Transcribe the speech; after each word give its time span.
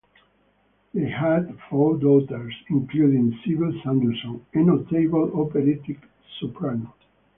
They 0.95 1.07
had 1.09 1.59
four 1.69 1.95
daughters, 1.95 2.55
including 2.71 3.37
Sibyl 3.45 3.71
Sanderson, 3.83 4.43
a 4.51 4.57
notable 4.57 5.39
operatic 5.39 5.99
soprano. 6.39 6.91